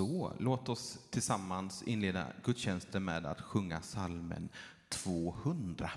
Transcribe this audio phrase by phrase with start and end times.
[0.00, 4.48] Så, låt oss tillsammans inleda gudstjänsten med att sjunga salmen
[4.88, 5.90] 200.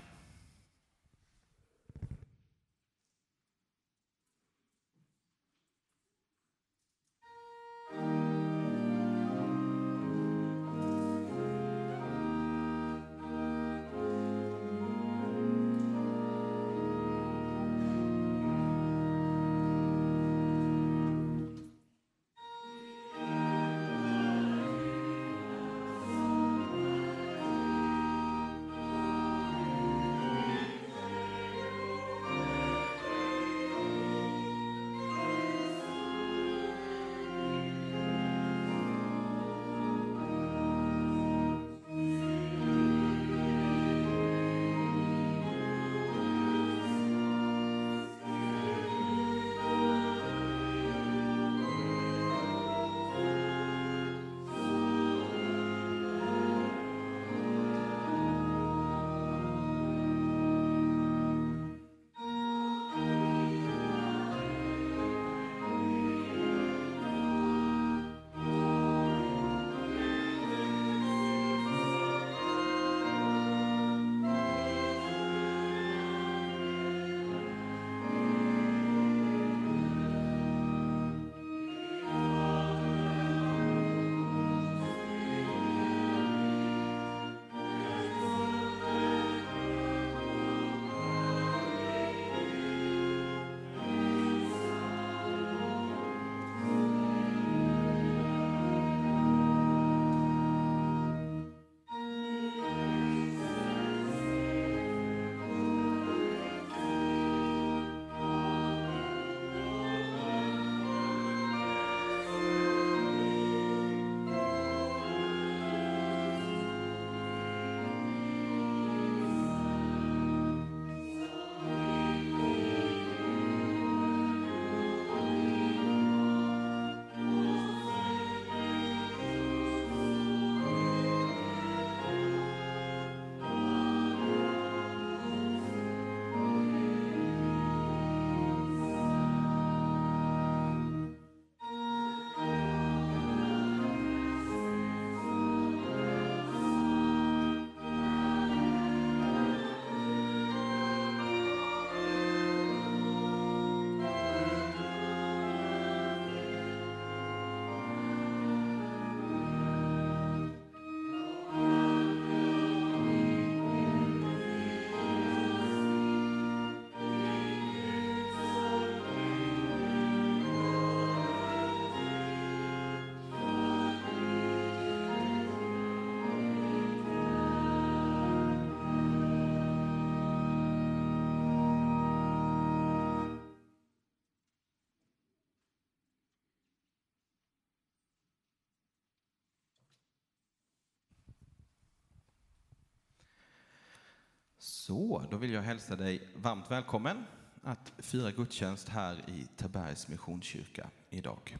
[194.86, 197.24] Så, då vill jag hälsa dig varmt välkommen
[197.62, 201.56] att fira gudstjänst här i Tabergs Missionskyrka idag.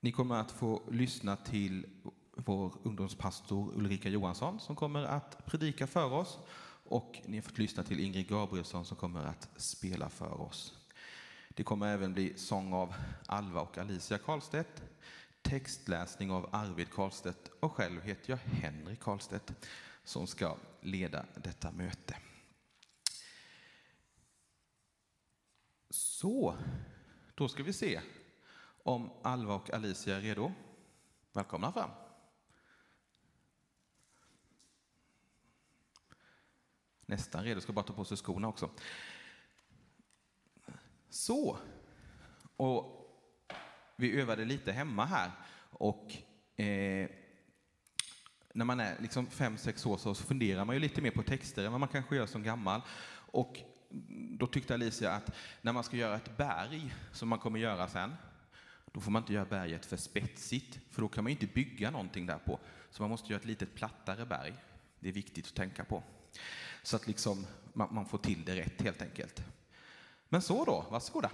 [0.00, 1.86] Ni kommer att få lyssna till
[2.36, 6.38] vår ungdomspastor Ulrika Johansson som kommer att predika för oss
[6.84, 10.74] och ni har fått lyssna till Ingrid Gabrielsson som kommer att spela för oss.
[11.48, 12.94] Det kommer även bli sång av
[13.26, 14.82] Alva och Alicia Karlstedt,
[15.42, 19.52] textläsning av Arvid Karlstedt och själv heter jag Henrik Karlstedt
[20.04, 22.16] som ska leda detta möte.
[25.90, 26.56] Så,
[27.34, 28.00] då ska vi se
[28.82, 30.52] om Alva och Alicia är redo.
[31.32, 31.90] Välkomna fram.
[37.06, 38.70] Nästan redo, ska bara ta på sig skorna också.
[41.10, 41.58] Så,
[42.56, 43.02] och
[43.96, 45.30] vi övade lite hemma här
[45.70, 46.12] och
[46.62, 47.10] eh,
[48.52, 51.64] när man är liksom fem, sex år så funderar man ju lite mer på texter
[51.64, 52.80] än vad man kanske gör som gammal.
[53.14, 53.58] Och
[54.38, 55.30] då tyckte Alicia att
[55.62, 58.14] när man ska göra ett berg, som man kommer göra sen,
[58.92, 62.26] då får man inte göra berget för spetsigt, för då kan man inte bygga någonting
[62.26, 62.58] där på.
[62.90, 64.54] Så man måste göra ett litet plattare berg.
[65.00, 66.02] Det är viktigt att tänka på.
[66.82, 69.44] Så att liksom man, man får till det rätt helt enkelt.
[70.28, 71.30] Men så då, varsågoda.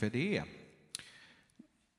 [0.00, 0.42] För det.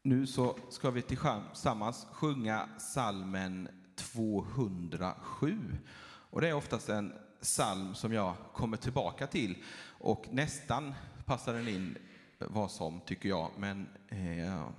[0.03, 5.57] Nu så ska vi tillsammans sjunga salmen 207.
[6.03, 9.63] Och det är oftast en psalm som jag kommer tillbaka till
[9.99, 10.93] och nästan
[11.25, 11.97] passar den in
[12.39, 13.51] vad som, tycker jag.
[13.57, 14.69] Men eh,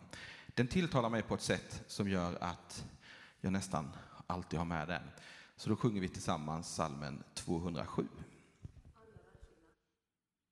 [0.47, 2.85] den tilltalar mig på ett sätt som gör att
[3.41, 3.97] jag nästan
[4.27, 5.03] alltid har med den.
[5.57, 8.07] Så då sjunger vi tillsammans salmen 207.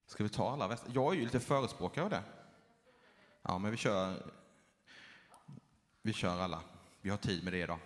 [0.05, 0.91] Ska vi ta alla verser?
[0.93, 2.23] Jag är ju lite förespråkare av det.
[3.41, 4.31] Ja, men vi kör,
[6.01, 6.61] vi kör alla.
[7.01, 7.79] Vi har tid med det idag.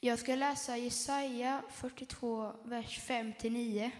[0.00, 3.90] Jag ska läsa Jesaja 42, vers 5-9.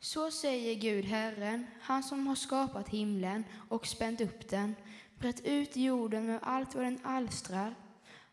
[0.00, 4.74] Så säger Gud, Herren, han som har skapat himlen och spänt upp den,
[5.18, 7.74] brett ut jorden med allt vad den alstrar.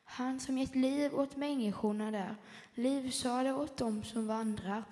[0.04, 2.36] Han som gett liv åt människorna där,
[2.74, 4.84] livsade åt dem som vandrar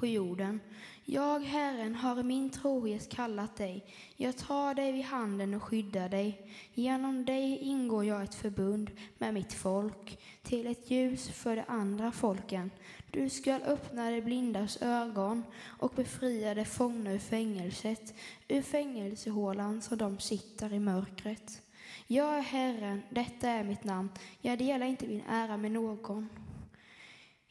[0.00, 0.60] på jorden.
[1.04, 3.84] Jag, Herren, har i min trohet kallat dig.
[4.16, 6.50] Jag tar dig vid handen och skyddar dig.
[6.74, 12.12] Genom dig ingår jag ett förbund med mitt folk, till ett ljus för de andra
[12.12, 12.70] folken.
[13.10, 15.42] Du skall öppna de blindas ögon
[15.78, 18.14] och befria de fångna ur fängelset,
[18.48, 21.62] ur fängelsehålan så de sitter i mörkret.
[22.06, 24.08] Jag är Herren, detta är mitt namn.
[24.40, 26.28] Jag delar inte min ära med någon.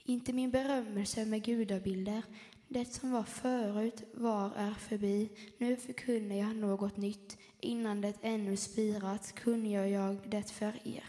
[0.07, 2.23] Inte min berömmelse med gudabilder.
[2.67, 5.29] Det som var förut var är förbi.
[5.57, 7.37] Nu förkunnar jag något nytt.
[7.59, 11.05] Innan det ännu spirat kungör jag det för er.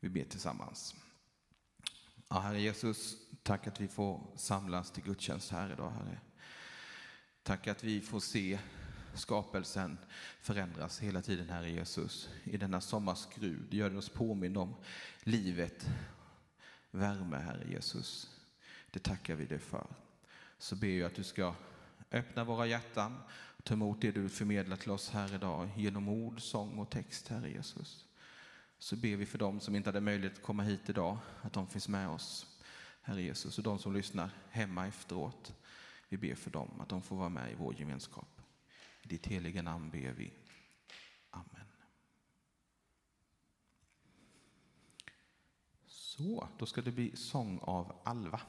[0.00, 0.94] Vi ber tillsammans.
[2.28, 6.20] Ja, Herre Jesus, tack att vi får samlas till gudstjänst här idag, Herre.
[7.42, 8.58] Tack att vi får se
[9.16, 9.98] skapelsen
[10.40, 12.28] förändras hela tiden, Herre Jesus.
[12.44, 14.74] I denna sommarskrud gör det oss påminna om
[15.20, 15.90] livet,
[16.90, 18.30] värme, Herre Jesus.
[18.90, 19.86] Det tackar vi dig för.
[20.58, 21.54] Så ber jag att du ska
[22.10, 23.16] öppna våra hjärtan,
[23.62, 27.50] ta emot det du förmedlar till oss här idag genom ord, sång och text, Herre
[27.50, 28.04] Jesus.
[28.78, 31.66] Så ber vi för dem som inte hade möjlighet att komma hit idag, att de
[31.66, 32.46] finns med oss,
[33.02, 33.58] Herre Jesus.
[33.58, 35.54] Och de som lyssnar hemma efteråt,
[36.08, 38.35] vi ber för dem, att de får vara med i vår gemenskap.
[39.06, 40.32] I ditt heliga namn ber vi.
[41.30, 41.66] Amen.
[45.86, 48.40] Så, då ska det bli sång av Alva.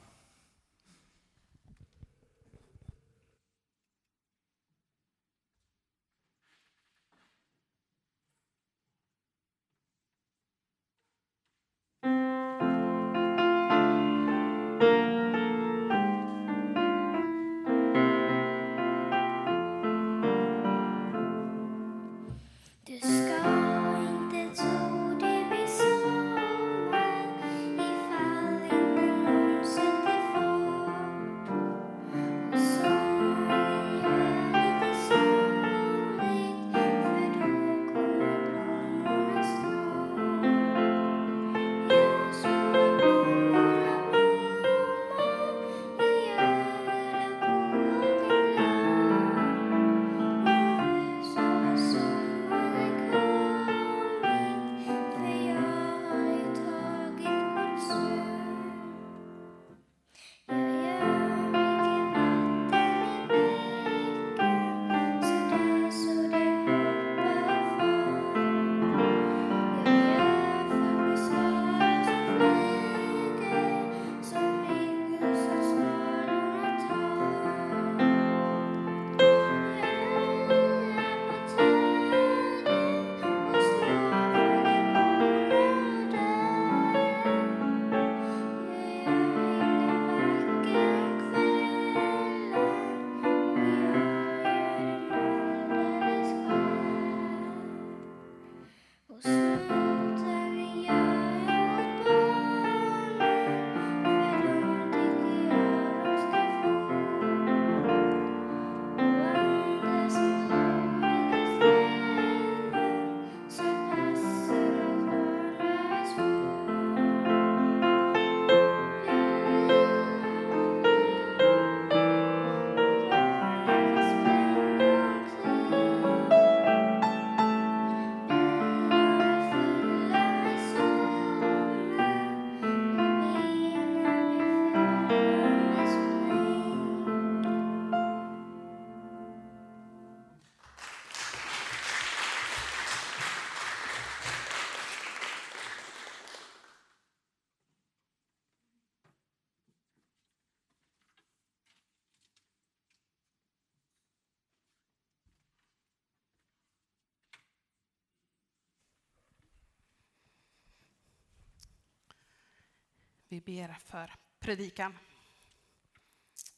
[163.30, 164.98] Vi ber för predikan.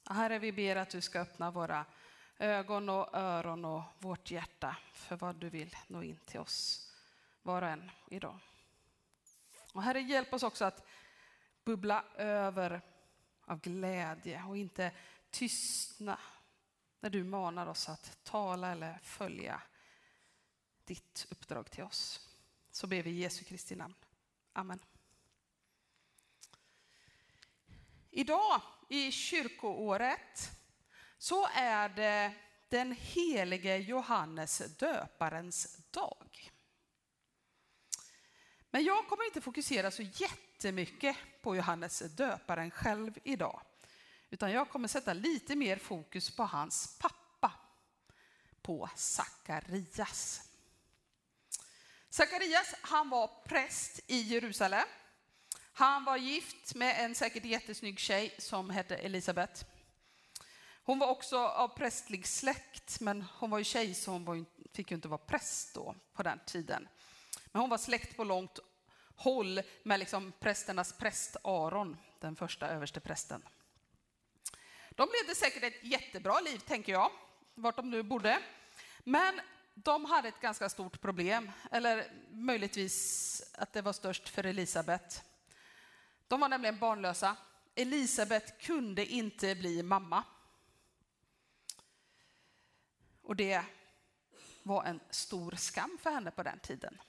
[0.09, 1.85] Herre, vi ber att du ska öppna våra
[2.37, 6.91] ögon och öron och vårt hjärta för vad du vill nå in till oss,
[7.41, 8.39] var och en idag.
[9.73, 10.87] Och Herre, hjälp oss också att
[11.63, 12.81] bubbla över
[13.45, 14.91] av glädje och inte
[15.29, 16.19] tystna
[16.99, 19.61] när du manar oss att tala eller följa
[20.83, 22.29] ditt uppdrag till oss.
[22.71, 23.95] Så ber vi i Jesu Kristi namn.
[24.53, 24.79] Amen.
[28.11, 30.51] Idag i kyrkoåret
[31.17, 32.33] så är det
[32.69, 36.51] den helige Johannes döparens dag.
[38.69, 43.61] Men jag kommer inte fokusera så jättemycket på Johannes döparen själv idag.
[44.29, 47.53] Utan jag kommer sätta lite mer fokus på hans pappa,
[48.61, 50.41] på Sakarias.
[52.09, 54.87] Sakarias, han var präst i Jerusalem.
[55.73, 59.65] Han var gift med en säkert jättesnygg tjej som hette Elisabet.
[60.83, 64.45] Hon var också av prästlig släkt, men hon var ju tjej så hon var ju,
[64.73, 66.87] fick ju inte vara präst då på den tiden.
[67.51, 68.59] Men hon var släkt på långt
[69.15, 73.43] håll med liksom prästernas präst Aron, den första överste prästen.
[74.89, 77.11] De levde säkert ett jättebra liv, tänker jag,
[77.55, 78.39] vart de nu bodde.
[78.99, 79.41] Men
[79.73, 85.23] de hade ett ganska stort problem, eller möjligtvis att det var störst för Elisabet.
[86.29, 87.35] De var nämligen barnlösa.
[87.75, 90.23] Elisabet kunde inte bli mamma.
[93.21, 93.63] Och det
[94.63, 97.01] var en stor skam för henne på den tiden.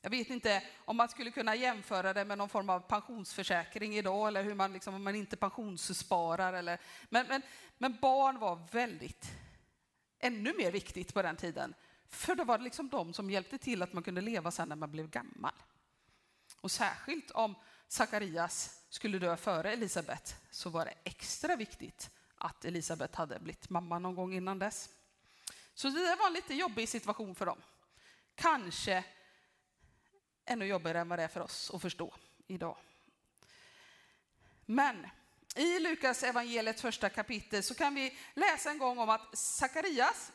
[0.00, 4.28] Jag vet inte om man skulle kunna jämföra det med någon form av pensionsförsäkring idag
[4.28, 6.52] eller hur man, liksom, om man inte pensionssparar.
[6.52, 7.42] Eller, men, men,
[7.78, 9.30] men barn var väldigt,
[10.18, 11.74] ännu mer viktigt på den tiden.
[12.08, 14.90] För det var liksom de som hjälpte till att man kunde leva sen när man
[14.90, 15.54] blev gammal.
[16.60, 17.54] Och särskilt om
[17.88, 23.98] Sakarias skulle dö före Elisabet så var det extra viktigt att Elisabet hade blivit mamma
[23.98, 24.88] någon gång innan dess.
[25.74, 27.62] Så det var en lite jobbig situation för dem.
[28.34, 29.04] Kanske
[30.44, 32.14] ännu jobbigare än vad det är för oss att förstå
[32.46, 32.76] idag.
[34.66, 35.06] Men
[35.56, 40.32] i Lukas evangeliets första kapitel så kan vi läsa en gång om att Sakarias,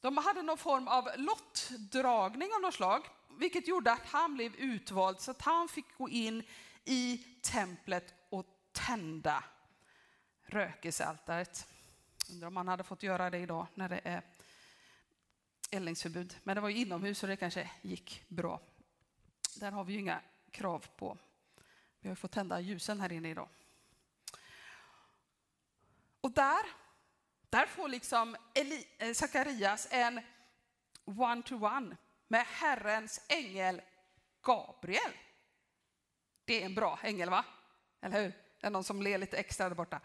[0.00, 3.06] de hade någon form av lottdragning av något slag,
[3.38, 6.42] vilket gjorde att han blev utvald så att han fick gå in
[6.86, 9.44] i templet och tända
[10.42, 11.68] rökelsealtaret.
[12.30, 14.22] Undrar om man hade fått göra det idag när det är
[15.70, 16.36] eldningsförbud.
[16.42, 18.60] Men det var ju inomhus så det kanske gick bra.
[19.56, 20.20] Där har vi ju inga
[20.50, 21.18] krav på.
[22.00, 23.48] Vi har fått tända ljusen här inne idag.
[26.20, 26.66] Och där,
[27.50, 30.20] där får liksom Eli, eh, Sakarias en
[31.04, 31.96] one-to-one
[32.28, 33.82] med Herrens ängel
[34.42, 35.12] Gabriel.
[36.46, 37.44] Det är en bra ängel, va?
[38.02, 38.32] Eller hur?
[38.60, 40.00] Det är någon som ler lite extra där borta.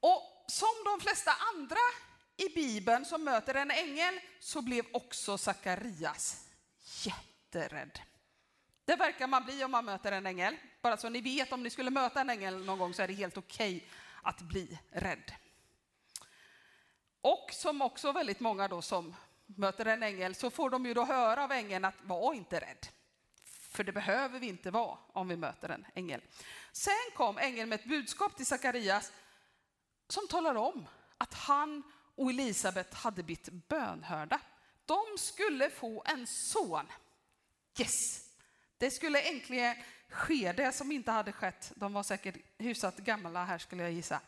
[0.00, 1.76] Och som de flesta andra
[2.36, 6.48] i Bibeln som möter en ängel så blev också Sakarias
[7.04, 8.00] jätterädd.
[8.84, 10.56] Det verkar man bli om man möter en ängel.
[10.82, 13.14] Bara så ni vet, om ni skulle möta en ängel någon gång så är det
[13.14, 13.88] helt okej okay
[14.22, 15.32] att bli rädd.
[17.20, 19.14] Och som också väldigt många då som
[19.46, 22.88] möter en ängel så får de ju då höra av ängeln att var inte rädd.
[23.78, 26.20] För det behöver vi inte vara om vi möter en ängel.
[26.72, 29.12] Sen kom ängeln med ett budskap till Sakarias
[30.08, 30.86] som talar om
[31.18, 31.82] att han
[32.16, 34.40] och Elisabet hade blivit bönhörda.
[34.86, 36.86] De skulle få en son.
[37.78, 38.28] Yes!
[38.78, 39.76] Det skulle äntligen
[40.08, 41.72] ske, det som inte hade skett.
[41.74, 44.20] De var säkert hyfsat gamla här skulle jag gissa.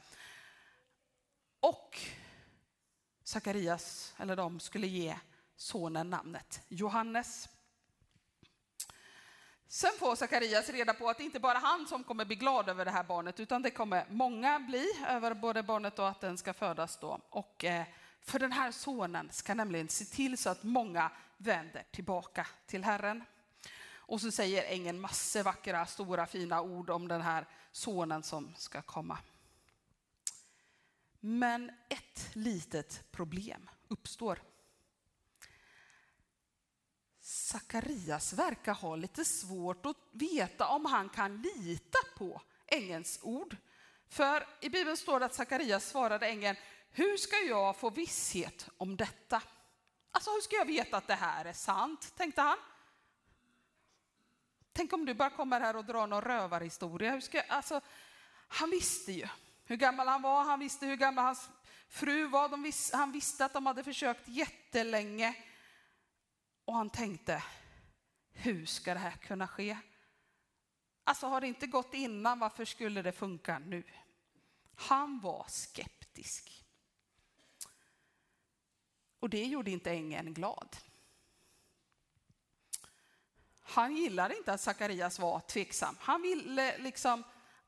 [1.61, 2.01] Och
[3.25, 5.17] Sakarias, eller de, skulle ge
[5.57, 7.49] sonen namnet Johannes.
[9.73, 12.69] Sen får Sakarias reda på att det inte bara är han som kommer bli glad
[12.69, 16.39] över det här barnet, utan det kommer många bli över både barnet och att den
[16.39, 17.21] ska födas då.
[17.31, 17.85] Och eh,
[18.21, 23.25] för den här sonen ska nämligen se till så att många vänder tillbaka till Herren.
[23.95, 28.83] Och så säger ängeln massor vackra, stora, fina ord om den här sonen som ska
[28.83, 29.19] komma.
[31.21, 34.39] Men ett litet problem uppstår.
[37.51, 43.57] Sakarias verkar ha lite svårt att veta om han kan lita på ängelns ord.
[44.09, 46.57] För i Bibeln står det att Sakarias svarade ängeln,
[46.91, 49.43] hur ska jag få visshet om detta?
[50.11, 52.59] Alltså hur ska jag veta att det här är sant, tänkte han.
[54.73, 57.13] Tänk om du bara kommer här och drar någon rövarhistoria.
[57.13, 57.81] Hur ska, alltså,
[58.49, 59.29] han visste ju
[59.65, 61.49] hur gammal han var, han visste hur gammal hans
[61.89, 65.35] fru var, de vis, han visste att de hade försökt jättelänge.
[66.71, 67.43] Och han tänkte,
[68.33, 69.79] hur ska det här kunna ske?
[71.05, 73.83] Alltså har det inte gått innan, varför skulle det funka nu?
[74.75, 76.65] Han var skeptisk.
[79.21, 80.77] Och det gjorde inte ängeln glad.
[83.61, 85.97] Han gillade inte att Sakarias var tveksam.
[86.01, 87.25] Han ville liksom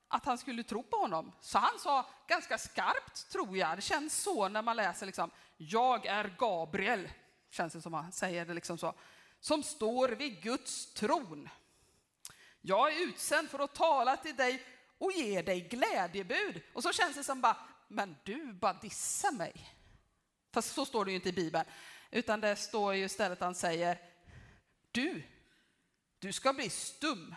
[0.08, 1.32] att han skulle tro på honom.
[1.40, 6.06] Så han sa ganska skarpt, tror jag, det känns så när man läser liksom, jag
[6.06, 7.08] är Gabriel,
[7.52, 8.94] känns det som han säger det liksom så.
[9.40, 11.48] som står vid Guds tron.
[12.60, 14.62] Jag är utsänd för att tala till dig
[14.98, 16.62] och ge dig glädjebud.
[16.72, 17.56] Och så känns det som bara,
[17.88, 19.76] men du bara dissar mig.
[20.52, 21.64] Fast så står det ju inte i Bibeln,
[22.10, 23.98] utan det står ju istället han säger,
[24.90, 25.22] du,
[26.18, 27.34] du ska bli stum.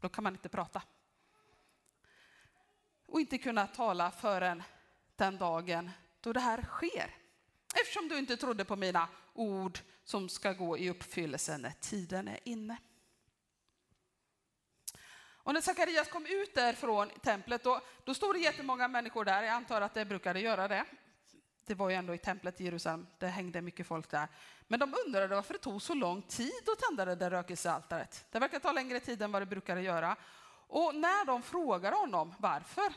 [0.00, 0.82] Då kan man inte prata.
[3.06, 4.62] Och inte kunna tala förrän
[5.16, 5.90] den dagen
[6.20, 7.19] då det här sker.
[7.74, 12.38] Eftersom du inte trodde på mina ord som ska gå i uppfyllelse när tiden är
[12.44, 12.76] inne.
[15.42, 19.42] Och när Sakarias kom ut därifrån templet, då, då stod det jättemånga människor där.
[19.42, 20.84] Jag antar att det brukade göra det.
[21.66, 24.28] Det var ju ändå i templet i Jerusalem, det hängde mycket folk där.
[24.68, 28.26] Men de undrade varför det tog så lång tid att tända det där rökelsealtaret.
[28.30, 30.16] Det verkar ta längre tid än vad det brukade göra.
[30.66, 32.92] Och när de frågade honom varför,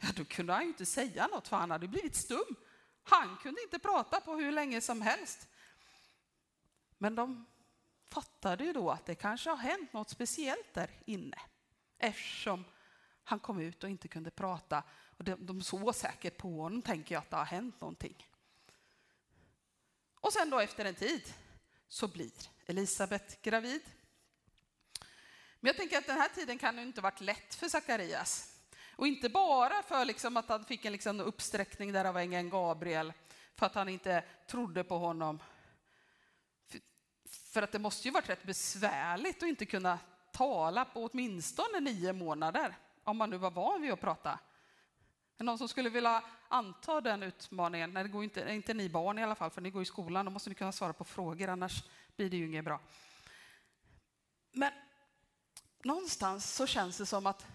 [0.00, 2.56] ja, då kunde han ju inte säga något för han hade blivit stum.
[3.08, 5.48] Han kunde inte prata på hur länge som helst.
[6.98, 7.46] Men de
[8.10, 11.38] fattade ju då att det kanske har hänt något speciellt där inne
[11.98, 12.64] eftersom
[13.24, 14.82] han kom ut och inte kunde prata.
[15.18, 18.28] Och de, de såg säkert på honom, tänker jag, att det har hänt någonting.
[20.20, 21.34] Och sen då efter en tid
[21.88, 22.32] så blir
[22.66, 23.82] Elisabet gravid.
[25.60, 28.57] Men jag tänker att den här tiden kan ju inte varit lätt för Sakarias.
[28.98, 33.12] Och inte bara för liksom att han fick en liksom uppsträckning där av ängeln Gabriel,
[33.54, 35.38] för att han inte trodde på honom.
[36.68, 36.80] För,
[37.52, 39.98] för att det måste ju varit rätt besvärligt att inte kunna
[40.32, 44.38] tala på åtminstone nio månader, om man nu var van vid att prata.
[45.38, 47.94] Är någon som skulle vilja anta den utmaningen?
[47.94, 50.24] Nej, det går inte, inte ni barn i alla fall, för ni går i skolan,
[50.24, 51.84] då måste ni kunna svara på frågor, annars
[52.16, 52.80] blir det ju inget bra.
[54.52, 54.72] Men
[55.82, 57.46] någonstans så känns det som att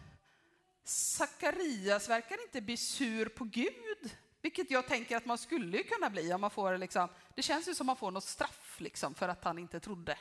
[0.83, 6.33] Sakarias verkar inte bli sur på Gud, vilket jag tänker att man skulle kunna bli
[6.33, 9.43] om man får liksom, det känns ju som man får något straff liksom för att
[9.43, 10.17] han inte trodde.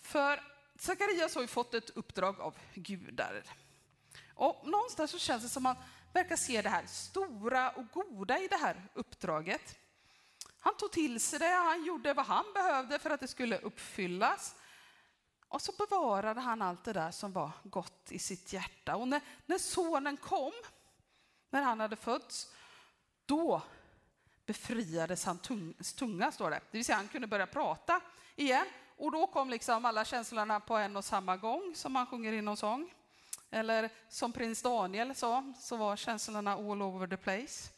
[0.00, 0.42] För
[0.78, 3.42] Sakarias har ju fått ett uppdrag av gudar.
[4.34, 8.38] Och någonstans så känns det som att man verkar se det här stora och goda
[8.38, 9.78] i det här uppdraget.
[10.58, 14.54] Han tog till sig det, han gjorde vad han behövde för att det skulle uppfyllas.
[15.48, 18.96] Och så bevarade han allt det där som var gott i sitt hjärta.
[18.96, 20.52] Och när, när sonen kom,
[21.50, 22.52] när han hade fötts,
[23.26, 23.62] då
[24.46, 26.60] befriades hans tunga, står det.
[26.70, 28.00] Det vill säga han kunde börja prata
[28.36, 28.66] igen.
[28.96, 32.42] Och då kom liksom alla känslorna på en och samma gång, som man sjunger i
[32.42, 32.94] någon sång.
[33.50, 37.70] Eller som prins Daniel sa, så var känslorna all over the place.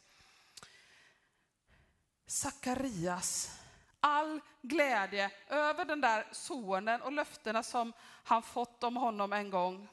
[2.27, 3.58] Sakarias,
[3.99, 9.89] all glädje över den där sonen och löftena som han fått om honom en gång.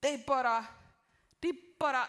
[0.00, 0.66] Det bara,
[1.40, 2.08] det bara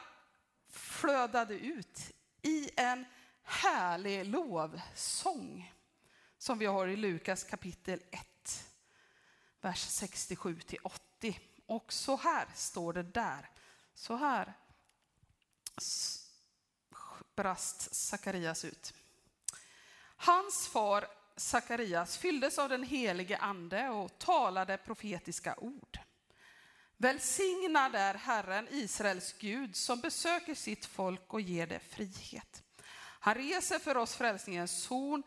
[0.69, 1.99] flödade ut
[2.41, 3.05] i en
[3.43, 5.73] härlig lovsång
[6.37, 8.67] som vi har i Lukas kapitel 1,
[9.61, 11.39] vers 67 till 80.
[11.65, 13.49] Och så här står det där.
[13.93, 14.53] Så här
[17.35, 18.93] brast Sakarias ut.
[20.25, 25.99] Hans far Sakarias fylldes av den helige ande och talade profetiska ord.
[26.97, 32.63] Välsignad är Herren, Israels Gud, som besöker sitt folk och ger det frihet.
[33.19, 35.23] Han reser för oss frälsningens horn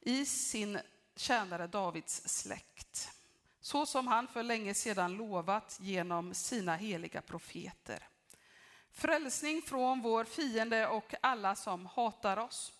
[0.00, 0.78] i sin
[1.16, 3.08] tjänare Davids släkt,
[3.60, 8.08] så som han för länge sedan lovat genom sina heliga profeter.
[8.92, 12.72] Frälsning från vår fiende och alla som hatar oss.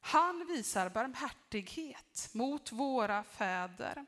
[0.00, 4.06] Han visar barmhärtighet mot våra fäder.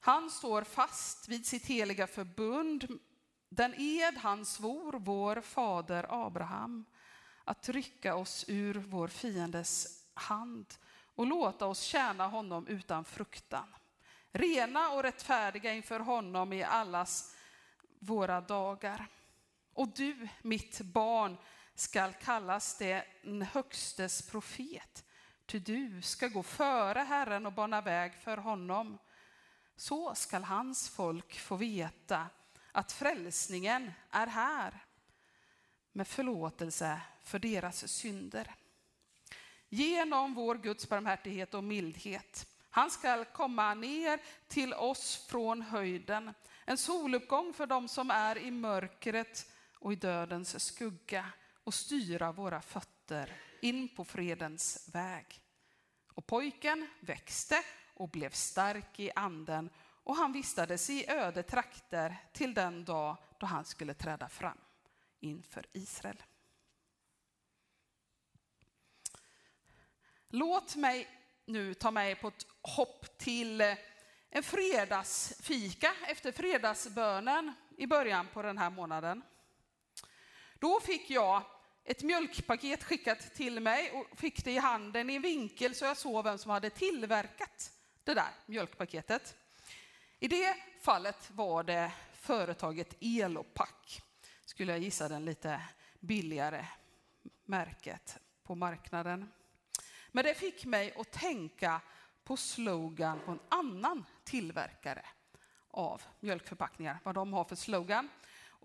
[0.00, 2.98] Han står fast vid sitt heliga förbund,
[3.48, 6.84] den ed han svor vår fader Abraham,
[7.44, 10.74] att rycka oss ur vår fiendes hand
[11.14, 13.74] och låta oss tjäna honom utan fruktan.
[14.32, 17.34] Rena och rättfärdiga inför honom i allas
[17.98, 19.06] våra dagar.
[19.72, 21.36] Och du, mitt barn,
[21.76, 25.04] skall kallas den högstes profet.
[25.46, 28.98] Ty du ska gå före Herren och bana väg för honom.
[29.76, 32.26] Så skall hans folk få veta
[32.72, 34.84] att frälsningen är här
[35.92, 38.54] med förlåtelse för deras synder
[39.68, 42.46] genom vår Guds barmhärtighet och mildhet.
[42.70, 46.34] Han ska komma ner till oss från höjden,
[46.64, 51.32] en soluppgång för dem som är i mörkret och i dödens skugga
[51.66, 55.40] och styra våra fötter in på fredens väg.
[56.14, 57.62] Och pojken växte
[57.94, 63.46] och blev stark i anden och han vistades i öde trakter till den dag då
[63.46, 64.58] han skulle träda fram
[65.20, 66.22] inför Israel.
[70.28, 71.08] Låt mig
[71.44, 73.60] nu ta mig på ett hopp till
[74.30, 79.22] en fredagsfika efter fredagsbönen i början på den här månaden.
[80.58, 81.42] Då fick jag
[81.86, 85.96] ett mjölkpaket skickat till mig och fick det i handen i en vinkel så jag
[85.96, 87.72] såg vem som hade tillverkat
[88.04, 89.36] det där mjölkpaketet.
[90.18, 94.02] I det fallet var det företaget Elopack,
[94.44, 95.62] skulle jag gissa den lite
[96.00, 96.66] billigare
[97.44, 99.32] märket på marknaden.
[100.08, 101.80] Men det fick mig att tänka
[102.24, 105.04] på slogan på en annan tillverkare
[105.70, 108.08] av mjölkförpackningar, vad de har för slogan.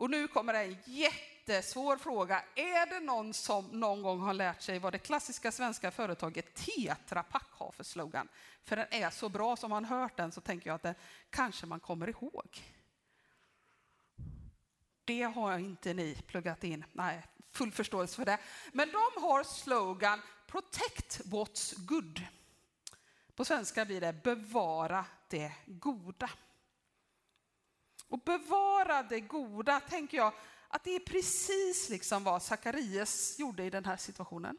[0.02, 2.44] Och nu kommer en jättesvår fråga.
[2.56, 7.24] Är det någon som någon gång har lärt sig vad det klassiska svenska företaget Tetra
[7.24, 8.28] Pak har för slogan?
[8.64, 10.96] För den är så bra, som man hört den så tänker jag att den
[11.30, 12.64] kanske man kommer ihåg.
[15.06, 16.86] Det har inte ni pluggat in.
[16.94, 18.38] Nej, full förståelse för det.
[18.72, 22.22] Men de har slogan Protect what's good.
[23.36, 26.30] På svenska blir det bevara det goda.
[28.12, 30.34] Och bevara det goda, tänker jag,
[30.68, 34.58] att det är precis liksom vad Sakarias gjorde i den här situationen.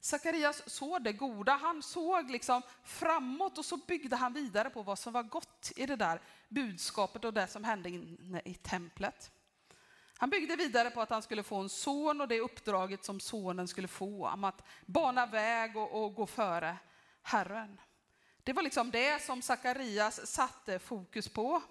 [0.00, 4.98] Sakarias såg det goda, han såg liksom framåt och så byggde han vidare på vad
[4.98, 9.30] som var gott i det där budskapet och det som hände inne i templet.
[10.16, 13.68] Han byggde vidare på att han skulle få en son och det uppdraget som sonen
[13.68, 16.76] skulle få, om att bana väg och, och gå före
[17.22, 17.80] Herren.
[18.42, 21.62] Det var liksom det som Sakarias satte fokus på.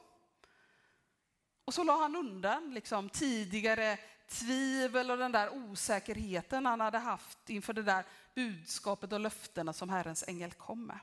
[1.70, 7.50] Och så la han undan liksom tidigare tvivel och den där osäkerheten han hade haft
[7.50, 8.06] inför det där
[8.36, 11.00] budskapet och löftena som Herrens ängel kom med.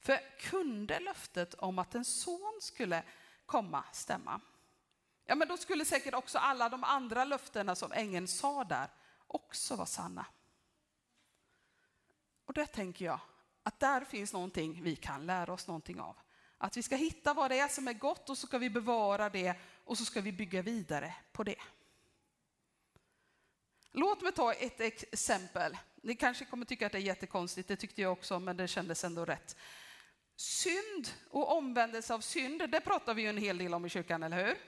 [0.00, 3.02] För kunde löftet om att en son skulle
[3.46, 4.40] komma stämma?
[5.24, 8.88] Ja, men då skulle säkert också alla de andra löftena som ängeln sa där
[9.26, 10.26] också vara sanna.
[12.44, 13.20] Och det tänker jag
[13.62, 16.16] att där finns någonting vi kan lära oss någonting av.
[16.62, 19.30] Att vi ska hitta vad det är som är gott och så ska vi bevara
[19.30, 21.58] det och så ska vi bygga vidare på det.
[23.92, 25.78] Låt mig ta ett exempel.
[26.02, 29.04] Ni kanske kommer tycka att det är jättekonstigt, det tyckte jag också, men det kändes
[29.04, 29.56] ändå rätt.
[30.36, 34.22] Synd och omvändelse av synd, det pratar vi ju en hel del om i kyrkan,
[34.22, 34.58] eller hur?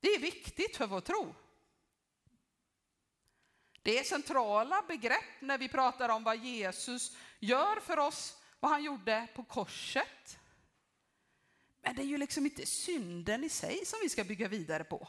[0.00, 1.34] Det är viktigt för vår tro.
[3.82, 8.82] Det är centrala begrepp när vi pratar om vad Jesus gör för oss, vad han
[8.82, 10.38] gjorde på korset.
[11.82, 15.08] Men det är ju liksom inte synden i sig som vi ska bygga vidare på.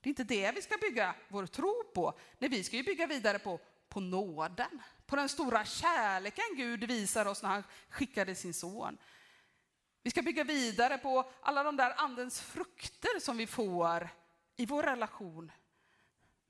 [0.00, 2.18] Det är inte det vi ska bygga vår tro på.
[2.38, 7.26] Nej, vi ska ju bygga vidare på, på nåden, på den stora kärleken Gud visar
[7.26, 8.98] oss när han skickade sin son.
[10.02, 14.08] Vi ska bygga vidare på alla de där andens frukter som vi får
[14.56, 15.52] i vår relation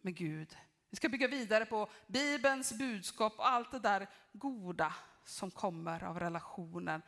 [0.00, 0.56] med Gud.
[0.90, 6.20] Vi ska bygga vidare på Bibelns budskap och allt det där goda som kommer av
[6.20, 7.02] relationen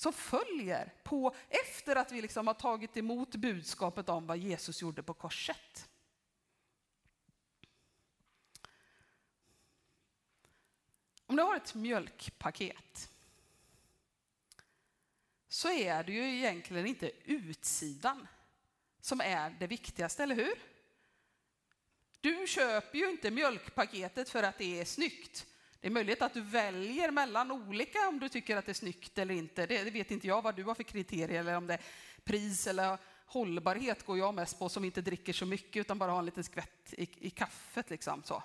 [0.00, 5.02] som följer på efter att vi liksom har tagit emot budskapet om vad Jesus gjorde
[5.02, 5.88] på korset.
[11.26, 13.10] Om du har ett mjölkpaket
[15.48, 18.26] så är det ju egentligen inte utsidan
[19.00, 20.54] som är det viktigaste, eller hur?
[22.20, 25.46] Du köper ju inte mjölkpaketet för att det är snyggt.
[25.80, 29.18] Det är möjligt att du väljer mellan olika om du tycker att det är snyggt
[29.18, 29.66] eller inte.
[29.66, 31.80] Det, vet inte jag vad du har för kriterier eller om det är
[32.24, 36.18] pris eller hållbarhet går jag mest på som inte dricker så mycket utan bara har
[36.18, 37.90] en liten skvätt i, i kaffet.
[37.90, 38.42] Liksom, så.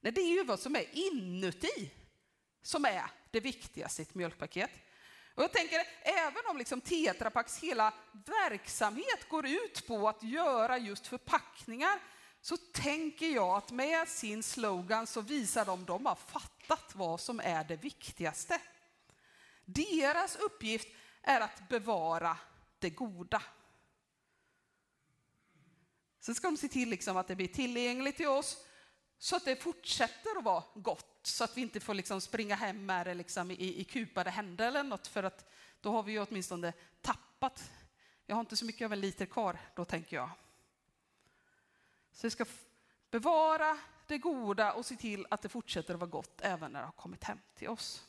[0.00, 1.90] Nej, det är ju vad som är inuti
[2.62, 4.70] som är det viktigaste i ett mjölkpaket.
[5.34, 10.78] Och jag tänker, även om liksom Tetra Paks hela verksamhet går ut på att göra
[10.78, 11.98] just förpackningar,
[12.46, 17.20] så tänker jag att med sin slogan så visar de att de har fattat vad
[17.20, 18.60] som är det viktigaste.
[19.64, 20.88] Deras uppgift
[21.22, 22.36] är att bevara
[22.78, 23.42] det goda.
[26.20, 28.56] Sen ska de se till liksom att det blir tillgängligt till oss
[29.18, 32.86] så att det fortsätter att vara gott så att vi inte får liksom springa hem
[32.86, 36.22] med det liksom i, i kupade händer eller något för att då har vi ju
[36.22, 37.70] åtminstone tappat.
[38.26, 40.30] Jag har inte så mycket av en liter kvar då tänker jag.
[42.16, 42.44] Så vi ska
[43.10, 46.86] bevara det goda och se till att det fortsätter att vara gott även när det
[46.86, 48.06] har kommit hem till oss.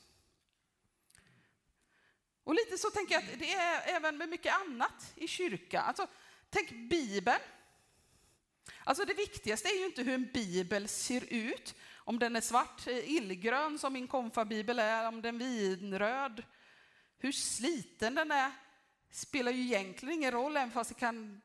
[2.43, 5.81] Och lite så tänker jag att det är även med mycket annat i kyrka.
[5.81, 6.07] Alltså,
[6.49, 7.39] tänk Bibeln.
[8.83, 12.87] Alltså det viktigaste är ju inte hur en bibel ser ut, om den är svart,
[12.87, 16.43] eh, illgrön som min konfabibel är, om den är vinröd,
[17.17, 18.51] hur sliten den är,
[19.11, 21.41] spelar ju egentligen ingen roll, även fast det kan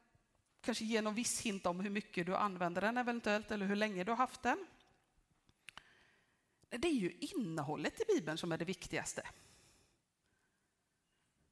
[0.62, 4.05] kanske ge någon viss hint om hur mycket du använder den eventuellt, eller hur länge
[4.05, 4.66] du har haft den.
[6.68, 9.29] Det är ju innehållet i Bibeln som är det viktigaste.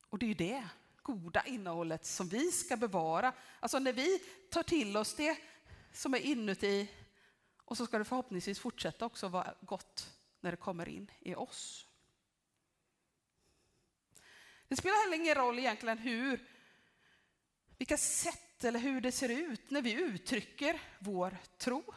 [0.08, 0.68] Och det är ju det
[1.02, 3.32] goda innehållet som vi ska bevara.
[3.60, 4.18] Alltså när vi
[4.50, 5.38] tar till oss det
[5.92, 6.90] som är inuti
[7.64, 11.86] och så ska det förhoppningsvis fortsätta också vara gott när det kommer in i oss.
[14.68, 16.48] Det spelar heller ingen roll egentligen hur,
[17.78, 21.94] vilka sätt eller hur det ser ut när vi uttrycker vår tro.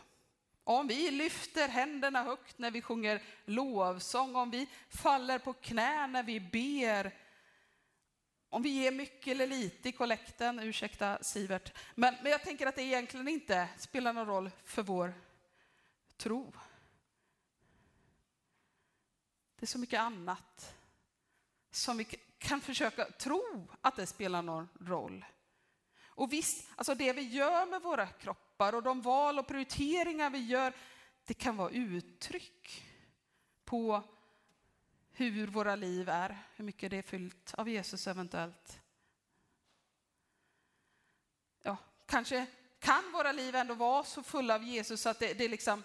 [0.63, 6.23] Om vi lyfter händerna högt när vi sjunger lovsång, om vi faller på knä när
[6.23, 7.12] vi ber,
[8.49, 12.76] om vi ger mycket eller lite i kollekten, ursäkta Sivert, men, men jag tänker att
[12.76, 15.13] det egentligen inte spelar någon roll för vår
[16.17, 16.54] tro.
[19.60, 20.76] Det är så mycket annat
[21.71, 22.06] som vi
[22.38, 25.26] kan försöka tro att det spelar någon roll.
[26.15, 30.45] Och visst, alltså det vi gör med våra kroppar och de val och prioriteringar vi
[30.45, 30.73] gör,
[31.26, 32.84] det kan vara uttryck
[33.65, 34.04] på
[35.12, 38.80] hur våra liv är, hur mycket det är fyllt av Jesus eventuellt.
[41.62, 42.45] Ja, kanske
[42.80, 45.84] kan våra liv ändå vara så fulla av Jesus att det, det liksom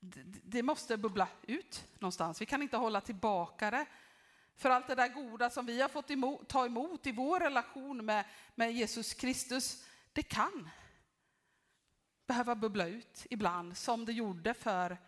[0.00, 2.40] det, det måste bubbla ut någonstans.
[2.40, 3.86] Vi kan inte hålla tillbaka det.
[4.56, 8.04] För allt det där goda som vi har fått emot, ta emot i vår relation
[8.04, 10.70] med, med Jesus Kristus, det kan
[12.26, 14.98] behöva bubbla ut ibland, som det gjorde för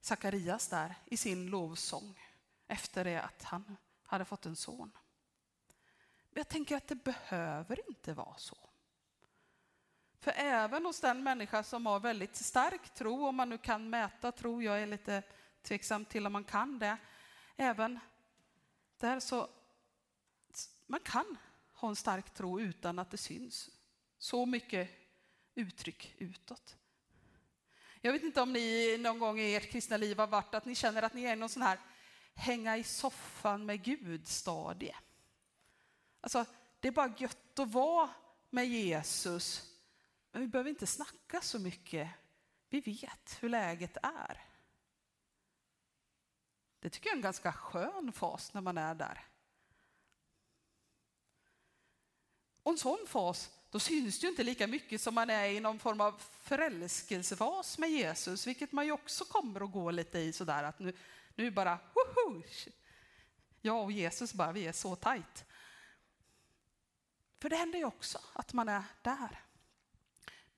[0.00, 2.20] Sakarias där i sin lovsång
[2.68, 4.90] efter det att han hade fått en son.
[6.30, 8.56] Men jag tänker att det behöver inte vara så.
[10.20, 14.32] För även hos den människa som har väldigt stark tro, om man nu kan mäta
[14.32, 15.22] tro, jag är lite
[15.62, 16.96] tveksam till om man kan det,
[17.56, 18.00] även
[19.04, 19.48] där så,
[20.86, 21.36] man kan
[21.72, 23.70] ha en stark tro utan att det syns
[24.18, 24.90] så mycket
[25.54, 26.76] uttryck utåt.
[28.00, 30.74] Jag vet inte om ni någon gång i ert kristna liv har varit att ni
[30.74, 31.78] känner att ni är i någon sån här
[32.34, 34.96] hänga i soffan med Gud-stadie.
[36.20, 36.44] Alltså,
[36.80, 38.10] det är bara gött att vara
[38.50, 39.72] med Jesus,
[40.32, 42.10] men vi behöver inte snacka så mycket.
[42.68, 44.53] Vi vet hur läget är.
[46.84, 49.26] Det tycker jag är en ganska skön fas när man är där.
[52.62, 55.60] Och en sån fas, då syns det ju inte lika mycket som man är i
[55.60, 60.32] någon form av förälskelsefas med Jesus, vilket man ju också kommer att gå lite i
[60.32, 60.96] sådär att nu,
[61.34, 62.42] nu bara, woho!
[63.60, 65.44] Jag och Jesus bara, vi är så tajt.
[67.40, 69.40] För det händer ju också att man är där.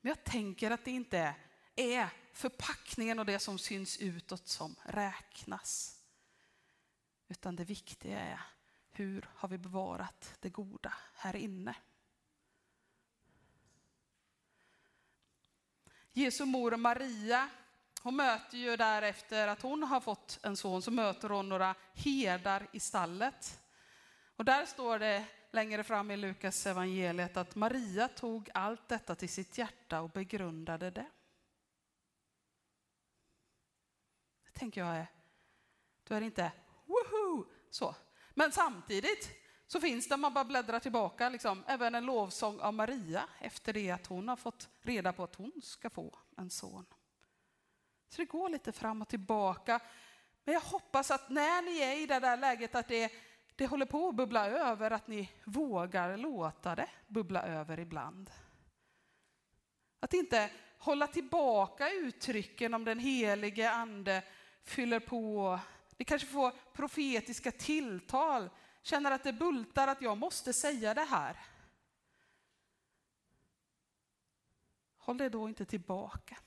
[0.00, 1.34] Men jag tänker att det inte
[1.76, 5.95] är förpackningen och det som syns utåt som räknas.
[7.28, 8.40] Utan det viktiga är
[8.90, 11.74] hur har vi bevarat det goda här inne?
[16.12, 17.48] Jesu mor Maria,
[18.02, 22.68] hon möter ju därefter att hon har fått en son, så möter hon några herdar
[22.72, 23.60] i stallet.
[24.36, 29.28] Och där står det längre fram i Lukas evangeliet att Maria tog allt detta till
[29.28, 31.10] sitt hjärta och begrundade det.
[34.44, 35.06] Det tänker jag är,
[36.04, 36.52] då är det inte
[37.70, 37.94] så.
[38.34, 39.30] Men samtidigt
[39.66, 43.72] så finns det, om man bara bläddrar tillbaka, liksom, även en lovsång av Maria efter
[43.72, 46.86] det att hon har fått reda på att hon ska få en son.
[48.08, 49.80] Så det går lite fram och tillbaka.
[50.44, 53.12] Men jag hoppas att när ni är i det där läget att det,
[53.56, 58.30] det håller på att bubbla över, att ni vågar låta det bubbla över ibland.
[60.00, 64.22] Att inte hålla tillbaka uttrycken om den helige ande
[64.64, 65.60] fyller på.
[65.96, 68.50] Vi kanske får profetiska tilltal,
[68.82, 71.36] känner att det bultar att jag måste säga det här.
[74.98, 76.38] Håll det då inte tillbaka.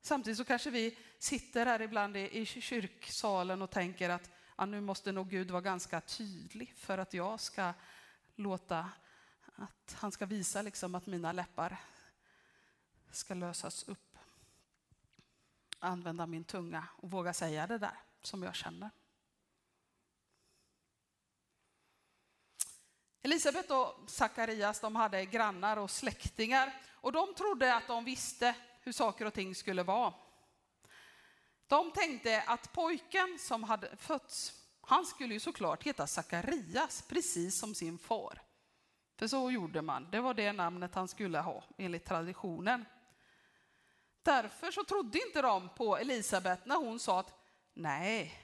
[0.00, 5.12] Samtidigt så kanske vi sitter här ibland i kyrksalen och tänker att ja, nu måste
[5.12, 7.72] nog Gud vara ganska tydlig för att jag ska
[8.34, 8.90] låta,
[9.54, 11.76] att han ska visa liksom att mina läppar
[13.10, 14.11] ska lösas upp.
[15.84, 18.90] Använda min tunga och våga säga det där som jag känner.
[23.22, 28.92] Elisabet och Sakarias de hade grannar och släktingar och de trodde att de visste hur
[28.92, 30.14] saker och ting skulle vara.
[31.66, 37.74] De tänkte att pojken som hade fötts, han skulle ju såklart heta Sakarias, precis som
[37.74, 38.42] sin far.
[39.16, 42.84] För så gjorde man, det var det namnet han skulle ha enligt traditionen.
[44.22, 47.34] Därför så trodde inte de på Elisabet när hon sa att
[47.74, 48.40] nej,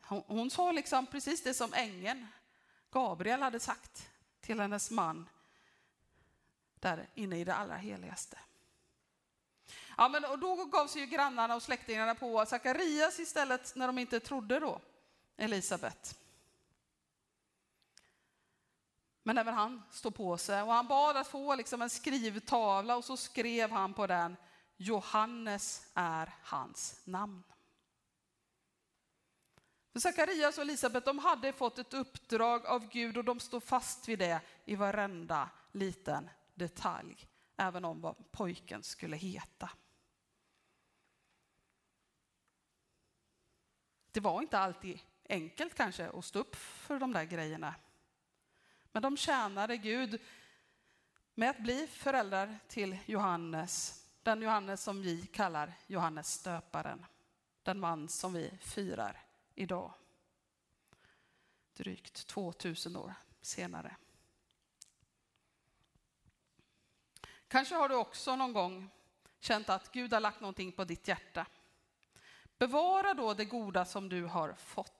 [0.00, 2.26] hon, hon sa liksom precis det som ängeln
[2.90, 5.28] Gabriel hade sagt till hennes man
[6.74, 8.38] där inne i det allra heligaste.
[9.96, 13.98] Ja, men, och då gav sig ju grannarna och släktingarna på Sakarias istället när de
[13.98, 14.80] inte trodde då
[15.36, 16.18] Elisabet.
[19.28, 23.04] Men även han stod på sig och han bad att få liksom en skrivtavla och
[23.04, 24.36] så skrev han på den
[24.76, 27.42] Johannes är hans namn.
[29.92, 34.08] För Sakarias och Elisabet de hade fått ett uppdrag av Gud och de står fast
[34.08, 39.70] vid det i varenda liten detalj, även om vad pojken skulle heta.
[44.10, 47.74] Det var inte alltid enkelt kanske att stå upp för de där grejerna.
[48.92, 50.20] Men de tjänade Gud
[51.34, 57.06] med att bli föräldrar till Johannes, den Johannes som vi kallar Johannes stöparen,
[57.62, 59.20] den man som vi firar
[59.54, 59.92] idag.
[61.76, 63.96] Drygt 2000 år senare.
[67.48, 68.90] Kanske har du också någon gång
[69.38, 71.46] känt att Gud har lagt någonting på ditt hjärta.
[72.58, 74.97] Bevara då det goda som du har fått.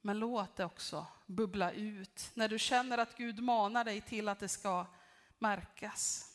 [0.00, 4.38] Men låt det också bubbla ut när du känner att Gud manar dig till att
[4.38, 4.86] det ska
[5.38, 6.26] märkas.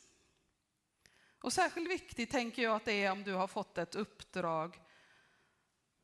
[1.40, 4.80] Och särskilt viktigt tänker jag att det är om du har fått ett uppdrag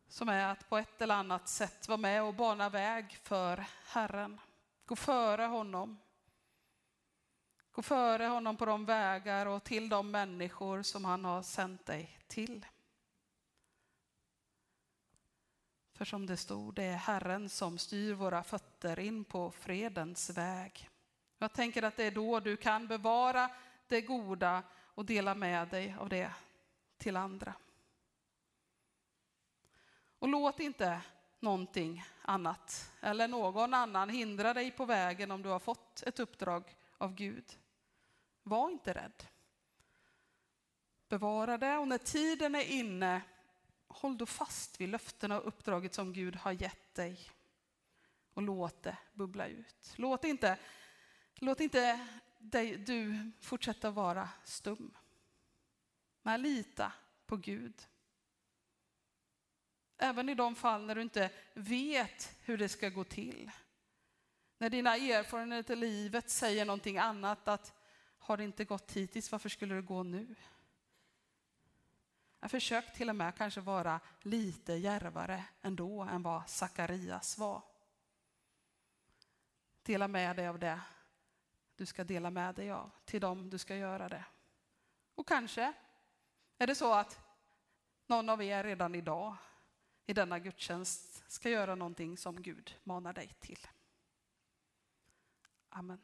[0.07, 4.39] som är att på ett eller annat sätt vara med och bana väg för Herren.
[4.85, 5.99] Gå före honom.
[7.71, 12.19] Gå före honom på de vägar och till de människor som han har sänt dig
[12.27, 12.65] till.
[16.01, 20.89] För som det stod, det är Herren som styr våra fötter in på fredens väg.
[21.37, 23.49] Jag tänker att det är då du kan bevara
[23.87, 24.63] det goda
[24.95, 26.31] och dela med dig av det
[26.97, 27.53] till andra.
[30.19, 31.01] Och låt inte
[31.39, 36.75] någonting annat eller någon annan hindra dig på vägen om du har fått ett uppdrag
[36.97, 37.59] av Gud.
[38.43, 39.23] Var inte rädd.
[41.09, 43.21] Bevara det och när tiden är inne,
[43.91, 47.29] håll då fast vid löftena och uppdraget som Gud har gett dig.
[48.33, 49.93] Och låt det bubbla ut.
[49.95, 50.57] Låt inte,
[51.35, 54.97] låt inte dig, du fortsätta vara stum.
[56.21, 56.93] Men lita
[57.25, 57.87] på Gud.
[59.97, 63.51] Även i de fall när du inte vet hur det ska gå till.
[64.57, 67.73] När dina erfarenheter i livet säger någonting annat, att
[68.17, 70.35] har det inte gått hittills, varför skulle det gå nu?
[72.41, 77.61] Jag försökte till och med kanske vara lite järvare ändå än vad Sakarias var.
[79.83, 80.81] Dela med dig av det
[81.75, 84.25] du ska dela med dig av till dem du ska göra det.
[85.15, 85.73] Och kanske
[86.57, 87.19] är det så att
[88.07, 89.35] någon av er redan idag
[90.05, 93.67] i denna gudstjänst ska göra någonting som Gud manar dig till.
[95.69, 96.01] Amen.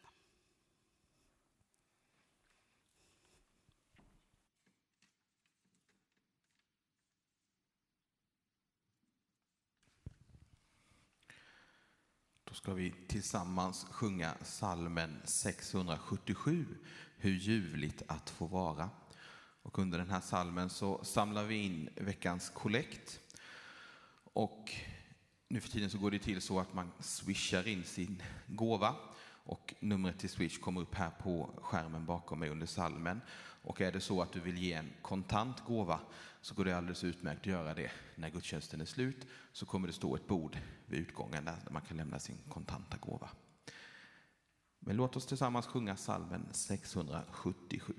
[12.57, 16.65] Ska vi tillsammans sjunga salmen 677,
[17.17, 18.89] Hur ljuvligt att få vara.
[19.61, 23.19] Och under den här salmen så samlar vi in veckans kollekt.
[24.33, 24.71] Och
[25.47, 28.95] nu för tiden så går det till så att man swishar in sin gåva
[29.47, 33.21] och numret till Swish kommer upp här på skärmen bakom mig under salmen.
[33.61, 35.99] Och är det så att du vill ge en kontant gåva
[36.41, 39.27] så går det alldeles utmärkt att göra det när gudstjänsten är slut.
[39.51, 43.29] Så kommer det stå ett bord vid utgången där man kan lämna sin kontanta gåva.
[44.79, 47.93] Men låt oss tillsammans sjunga salmen 677.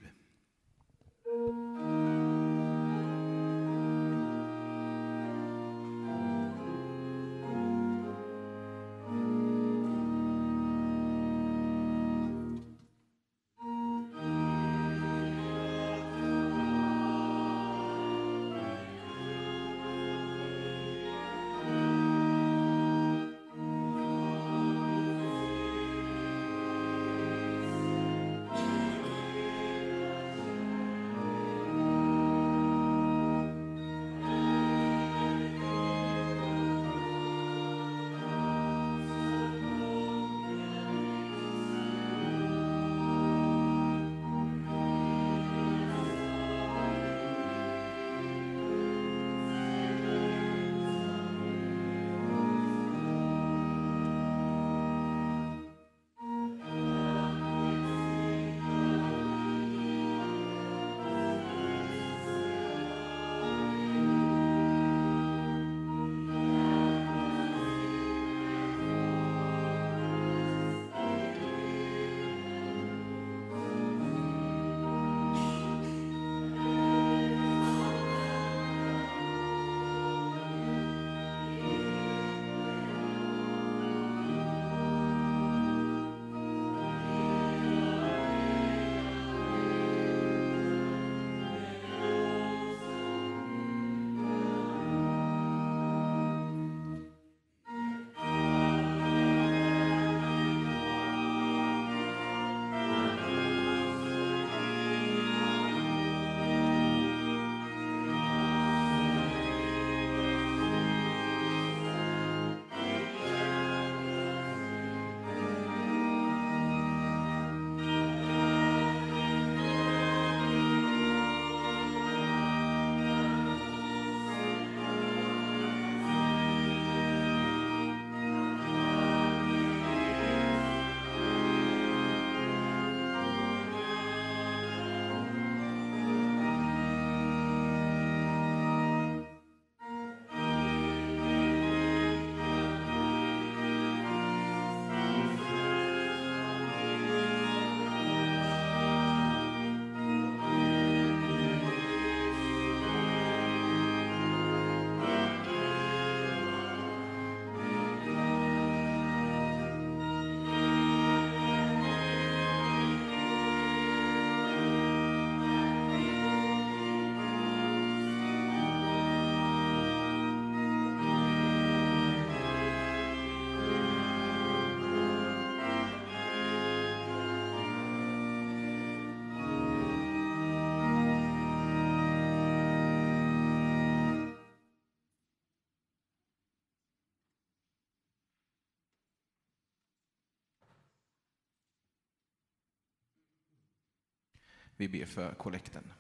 [194.81, 195.93] Vi ber för kollekten.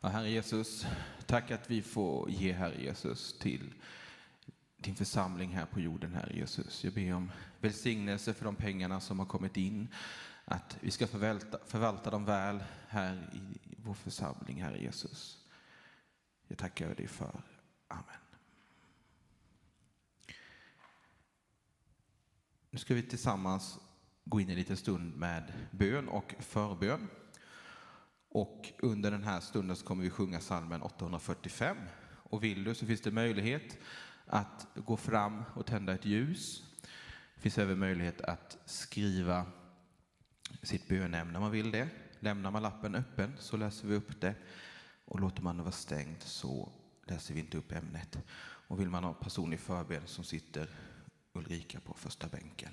[0.00, 0.86] Ja, Herre Jesus,
[1.26, 3.74] tack att vi får ge Herre Jesus till
[4.76, 6.84] din församling här på jorden, Herre Jesus.
[6.84, 7.30] Jag ber om
[7.60, 9.88] välsignelse för de pengarna som har kommit in,
[10.44, 15.38] att vi ska förvalta, förvalta dem väl här i vår församling, Herre Jesus.
[16.48, 17.42] Jag tackar dig för.
[17.88, 18.04] Amen.
[22.70, 23.78] Nu ska vi tillsammans
[24.24, 27.08] gå in en liten stund med bön och förbön.
[28.28, 31.76] Och under den här stunden så kommer vi sjunga salmen 845.
[32.30, 33.78] Och vill du så finns det möjlighet
[34.26, 36.62] att gå fram och tända ett ljus.
[37.34, 39.46] Det finns även möjlighet att skriva
[40.62, 41.88] sitt bönämne om man vill det.
[42.20, 44.34] Lämnar man lappen öppen så läser vi upp det
[45.04, 46.72] och låter man den vara stängd så
[47.06, 48.18] läser vi inte upp ämnet.
[48.40, 50.68] Och vill man ha personlig förbön så sitter
[51.32, 52.72] Ulrika på första bänken.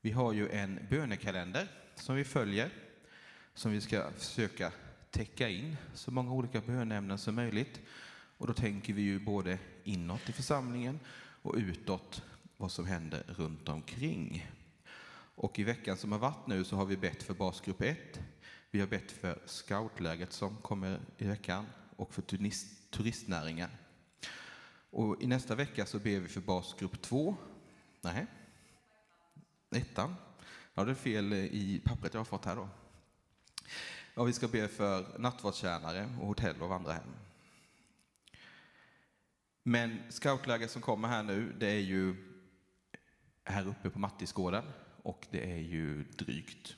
[0.00, 2.70] Vi har ju en bönekalender som vi följer,
[3.54, 4.72] som vi ska försöka
[5.10, 7.80] täcka in så många olika bönämnen som möjligt.
[8.36, 11.00] Och då tänker vi ju både inåt i församlingen
[11.42, 12.22] och utåt
[12.56, 14.50] vad som händer runt omkring.
[15.34, 18.20] Och i veckan som har varit nu så har vi bett för basgrupp 1.
[18.70, 23.70] Vi har bett för scoutläget som kommer i veckan och för turist, turistnäringen.
[24.90, 27.36] Och i nästa vecka så ber vi för basgrupp 2.
[28.00, 28.26] Nej.
[29.70, 30.14] Ettan.
[30.74, 32.68] Ja, det är fel i pappret jag har fått här då.
[34.14, 37.14] Och vi ska be för nattvardstjänare och hotell och vandrarhem.
[39.62, 42.16] Men scoutläget som kommer här nu, det är ju
[43.44, 44.64] här uppe på Mattisgården
[45.02, 46.76] och det är ju drygt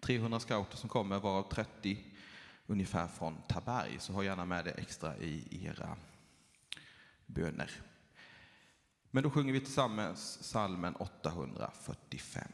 [0.00, 2.04] 300 scouter som kommer, varav 30
[2.66, 3.96] ungefär från Taberg.
[3.98, 5.96] Så ha gärna med det extra i era
[7.26, 7.70] böner.
[9.10, 12.48] Men då sjunger vi tillsammans salmen 845.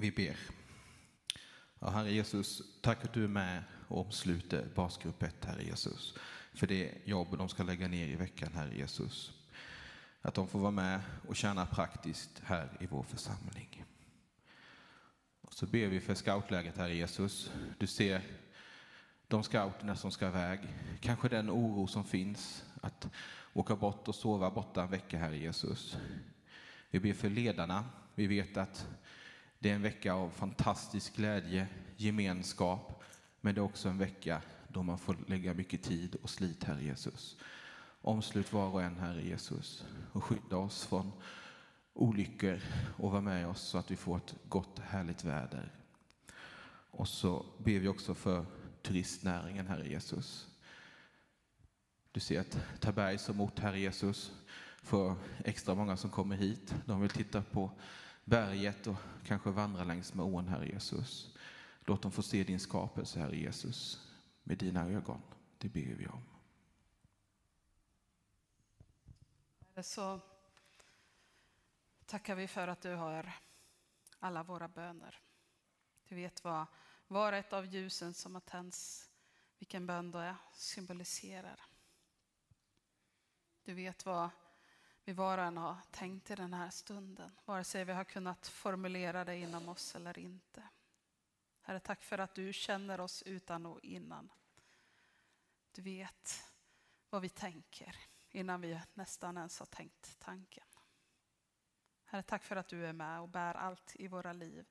[0.00, 0.36] Vi ber.
[1.78, 6.14] Ja, Herre Jesus, tack att du är med och omsluter basgrupp 1, Herre Jesus.
[6.54, 9.32] För det jobb de ska lägga ner i veckan, Herre Jesus.
[10.22, 13.84] Att de får vara med och tjäna praktiskt här i vår församling.
[15.40, 17.52] Och så ber vi för scoutläget, Herre Jesus.
[17.78, 18.22] Du ser
[19.28, 20.60] de scouterna som ska iväg.
[21.00, 23.08] Kanske den oro som finns att
[23.52, 25.96] åka bort och sova borta en vecka, Herre Jesus.
[26.90, 27.84] Vi ber för ledarna.
[28.14, 28.86] Vi vet att
[29.62, 33.02] det är en vecka av fantastisk glädje, gemenskap,
[33.40, 36.84] men det är också en vecka då man får lägga mycket tid och slit, Herre
[36.84, 37.36] Jesus.
[38.02, 41.12] Omslut var och en, Herre Jesus, och skydda oss från
[41.92, 42.60] olyckor
[42.96, 45.72] och var med oss så att vi får ett gott, härligt väder.
[46.90, 48.46] Och så ber vi också för
[48.82, 50.48] turistnäringen, Herre Jesus.
[52.12, 54.32] Du ser att Taberg som ort, Herre Jesus,
[54.82, 56.74] för extra många som kommer hit.
[56.84, 57.70] De vill titta på
[58.30, 61.36] berget och kanske vandra längs med ån, Herre Jesus.
[61.80, 64.08] Låt dem få se din skapelse, Herre Jesus,
[64.42, 65.22] med dina ögon.
[65.58, 66.22] Det ber vi om.
[69.82, 70.20] Så
[72.06, 73.32] tackar vi för att du hör
[74.18, 75.20] alla våra böner.
[76.08, 76.66] Du vet vad
[77.06, 79.10] var ett av ljusen som har tänts,
[79.58, 81.60] vilken bön det symboliserar.
[83.64, 84.30] Du vet vad
[85.04, 88.46] vi var och en har tänkt i den här stunden, vare sig vi har kunnat
[88.46, 90.68] formulera det inom oss eller inte.
[91.60, 94.32] Herre, tack för att du känner oss utan och innan.
[95.72, 96.44] Du vet
[97.10, 97.96] vad vi tänker
[98.30, 100.66] innan vi nästan ens har tänkt tanken.
[102.04, 104.66] Herre, tack för att du är med och bär allt i våra liv.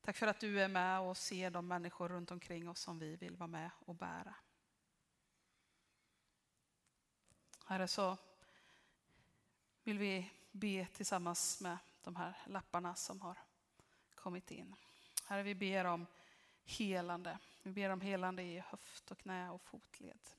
[0.00, 3.16] Tack för att du är med och ser de människor runt omkring oss som vi
[3.16, 4.34] vill vara med och bära.
[7.66, 8.16] Herre, så
[9.88, 13.38] vill vi be tillsammans med de här lapparna som har
[14.14, 14.74] kommit in.
[15.26, 16.06] Herre, vi ber om
[16.64, 17.38] helande.
[17.62, 20.30] Vi ber om helande i höft och knä och fotled.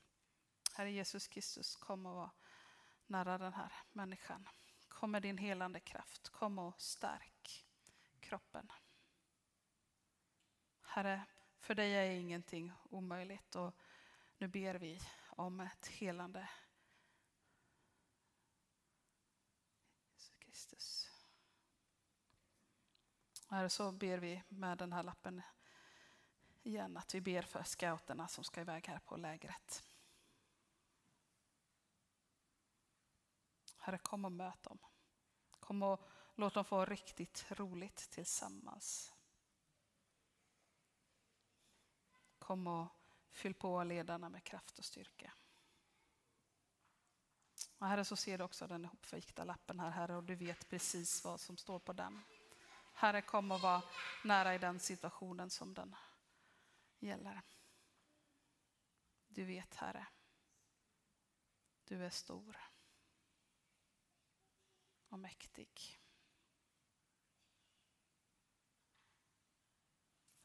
[0.74, 2.30] Herre Jesus Kristus, kom och var
[3.06, 4.48] nära den här människan.
[4.88, 6.28] Kom med din helande kraft.
[6.28, 7.66] Kom och stärk
[8.20, 8.72] kroppen.
[10.82, 11.22] Herre,
[11.60, 13.74] för dig är ingenting omöjligt och
[14.38, 16.48] nu ber vi om ett helande.
[20.20, 21.10] Jesus Kristus.
[23.50, 25.42] Herre, så ber vi med den här lappen
[26.62, 29.84] igen att vi ber för scouterna som ska iväg här på lägret.
[33.76, 34.78] Herre, kom och möt dem.
[35.50, 36.00] Kom och
[36.34, 39.14] låt dem få riktigt roligt tillsammans.
[42.38, 42.88] Kom och
[43.30, 45.32] fyll på ledarna med kraft och styrka.
[47.78, 51.24] Och herre, så ser du också den ihopvikta lappen här, Herre, och du vet precis
[51.24, 52.22] vad som står på den.
[53.00, 53.84] Herre, kom och var
[54.24, 55.96] nära i den situationen som den
[56.98, 57.42] gäller.
[59.28, 60.06] Du vet, Herre.
[61.84, 62.60] Du är stor
[65.08, 66.00] och mäktig.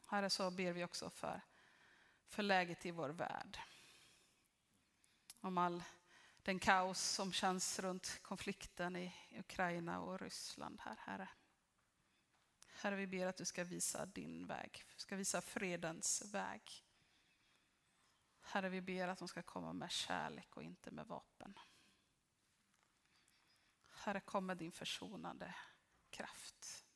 [0.06, 1.40] Herre, så ber vi också för,
[2.26, 3.58] för läget i vår värld.
[5.40, 5.84] Om all
[6.42, 11.28] den kaos som känns runt konflikten i Ukraina och Ryssland här, Herre.
[12.86, 16.84] Herre, vi ber att du ska visa din väg, du ska visa fredens väg.
[18.40, 21.58] Herre, vi ber att de ska komma med kärlek och inte med vapen.
[23.88, 25.54] Herre, kom med din försonande
[26.10, 26.86] kraft.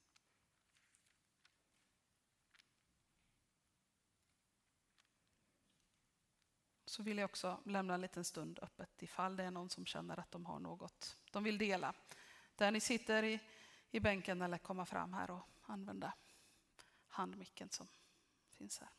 [6.84, 10.18] Så vill jag också lämna en liten stund öppet ifall det är någon som känner
[10.18, 11.94] att de har något de vill dela.
[12.56, 13.40] Där ni sitter i,
[13.90, 16.14] i bänken eller komma fram här och använda
[17.08, 17.88] handmicken som
[18.48, 18.90] finns här.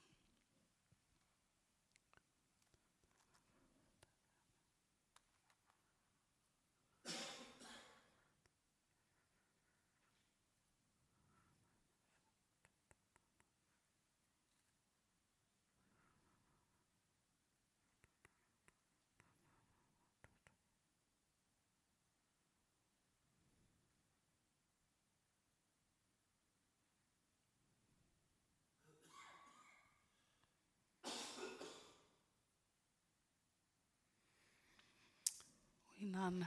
[36.22, 36.46] Innan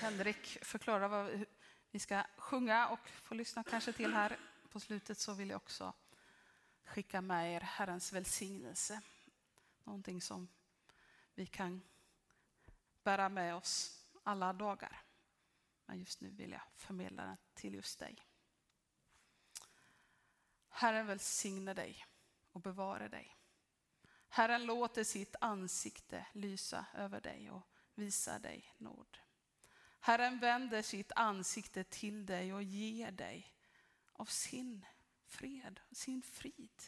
[0.00, 1.44] Henrik förklarar vad
[1.90, 4.38] vi ska sjunga och få lyssna kanske till här
[4.68, 5.92] på slutet så vill jag också
[6.84, 9.00] skicka med er Herrens välsignelse.
[9.84, 10.48] Någonting som
[11.34, 11.82] vi kan
[13.02, 15.02] bära med oss alla dagar.
[15.86, 18.26] Men just nu vill jag förmedla den till just dig.
[20.68, 22.06] Herren välsigne dig
[22.52, 23.36] och bevara dig.
[24.28, 27.62] Herren låter sitt ansikte lysa över dig och
[27.98, 29.18] visa dig nåd.
[30.00, 33.54] Herren vänder sitt ansikte till dig och ger dig
[34.12, 34.86] av sin
[35.26, 36.82] fred, sin frid.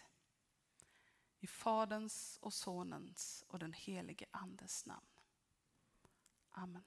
[1.38, 5.06] I Faderns och Sonens och den helige Andes namn.
[6.50, 6.84] Amen.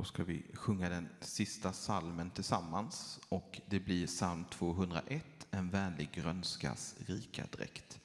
[0.00, 6.12] Då ska vi sjunga den sista salmen tillsammans och det blir psalm 201, En vänlig
[6.12, 8.00] grönskas rika dräkt.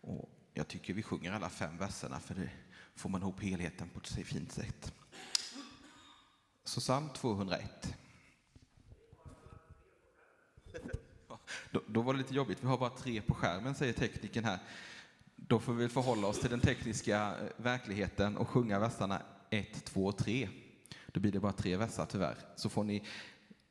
[0.00, 2.50] Och jag tycker vi sjunger alla fem verserna för det
[2.94, 4.92] får man ihop helheten på ett fint sätt.
[6.64, 7.96] Så psalm 201.
[11.70, 14.58] Då, då var det lite jobbigt, vi har bara tre på skärmen säger tekniken här.
[15.36, 20.06] Då får vi förhålla oss till den tekniska eh, verkligheten och sjunga verserna 1, 2
[20.06, 20.48] och 3.
[21.14, 22.36] Då blir det bara tre versar tyvärr.
[22.56, 23.02] Så får ni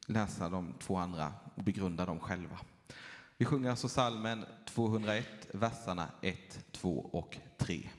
[0.08, 2.60] läsa de två andra och begrunda dem själva.
[3.38, 6.38] Vi sjunger alltså salmen 201, verserna 1,
[6.72, 7.90] 2 och 3.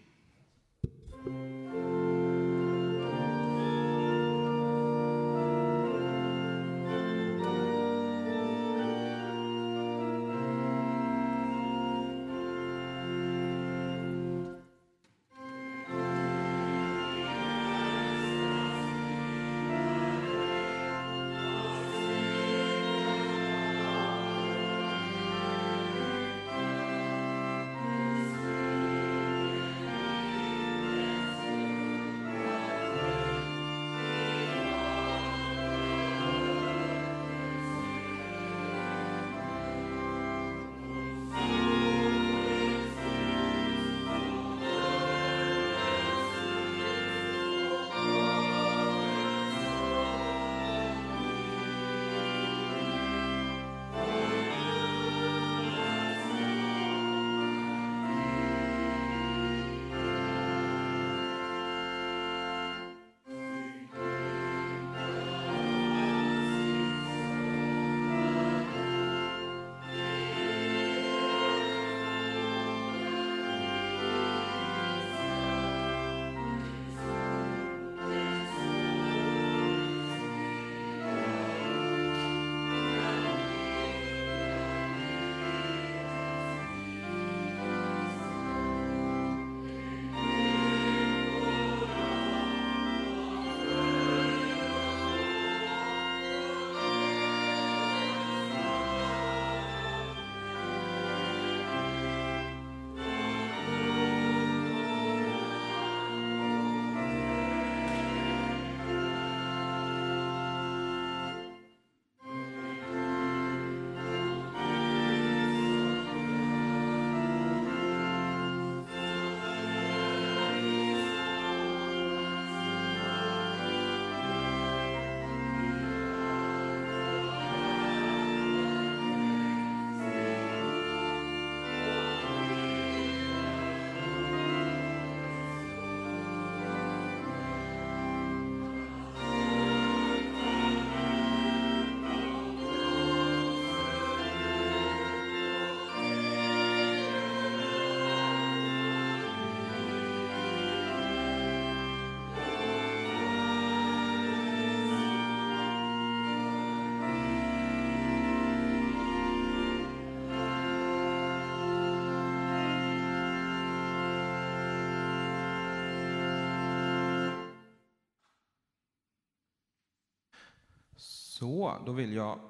[171.39, 172.41] Så, då vill jag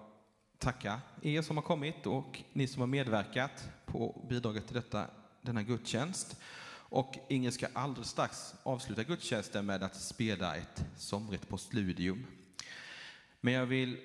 [0.59, 5.07] tacka er som har kommit och ni som har medverkat på bidraget till detta,
[5.43, 6.41] denna gudstjänst.
[6.70, 12.26] Och Inger ska alldeles strax avsluta gudstjänsten med att spela ett somrigt postludium.
[13.41, 13.97] Men jag vill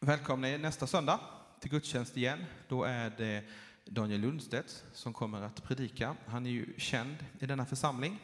[0.00, 1.20] välkomna er nästa söndag
[1.60, 2.44] till gudstjänst igen.
[2.68, 3.44] Då är det
[3.84, 6.16] Daniel Lundstedt som kommer att predika.
[6.26, 8.18] Han är ju känd i denna församling.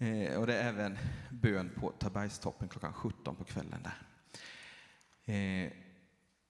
[0.00, 0.98] Eh, och det är även
[1.30, 3.98] bön på Tabergstoppen klockan 17 på kvällen där.
[5.34, 5.72] Eh,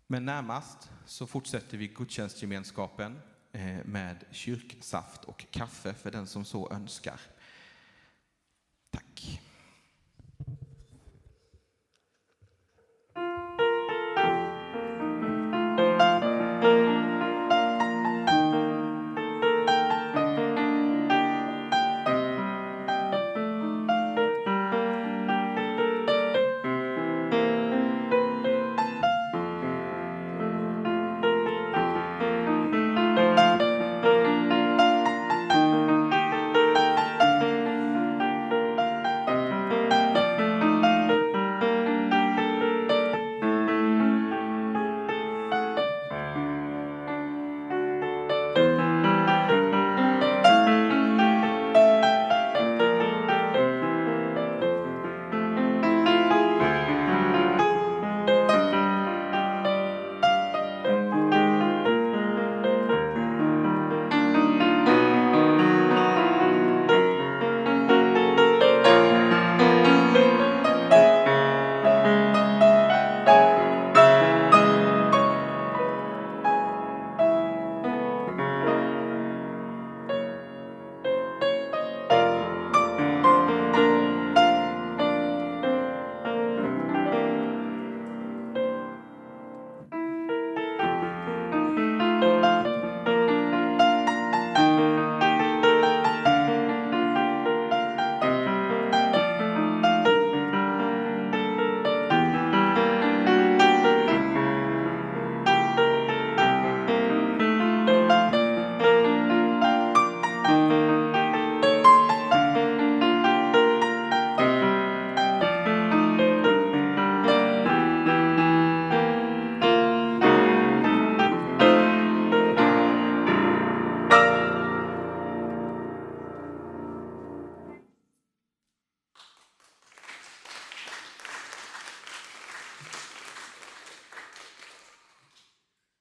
[0.07, 3.21] men närmast så fortsätter vi gudstjänstgemenskapen
[3.53, 7.21] eh, med kyrksaft och kaffe för den som så önskar.
[8.91, 9.40] Tack.